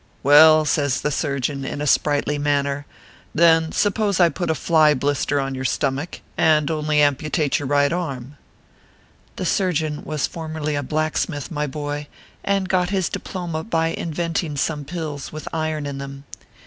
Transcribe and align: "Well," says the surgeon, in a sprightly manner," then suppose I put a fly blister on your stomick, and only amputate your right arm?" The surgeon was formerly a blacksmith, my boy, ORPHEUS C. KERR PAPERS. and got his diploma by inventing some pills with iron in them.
"Well," 0.23 0.65
says 0.65 1.01
the 1.01 1.11
surgeon, 1.11 1.63
in 1.63 1.79
a 1.79 1.85
sprightly 1.85 2.39
manner," 2.39 2.87
then 3.35 3.71
suppose 3.71 4.19
I 4.19 4.29
put 4.29 4.49
a 4.49 4.55
fly 4.55 4.95
blister 4.95 5.39
on 5.39 5.53
your 5.53 5.63
stomick, 5.63 6.23
and 6.35 6.71
only 6.71 7.03
amputate 7.03 7.59
your 7.59 7.67
right 7.67 7.93
arm?" 7.93 8.35
The 9.35 9.45
surgeon 9.45 10.01
was 10.03 10.25
formerly 10.25 10.73
a 10.73 10.81
blacksmith, 10.81 11.51
my 11.51 11.67
boy, 11.67 11.79
ORPHEUS 11.79 12.01
C. 12.01 12.07
KERR 12.07 12.15
PAPERS. 12.47 12.55
and 12.61 12.69
got 12.69 12.89
his 12.89 13.09
diploma 13.09 13.63
by 13.63 13.87
inventing 13.89 14.57
some 14.57 14.85
pills 14.85 15.31
with 15.31 15.47
iron 15.53 15.85
in 15.85 15.99
them. 15.99 16.23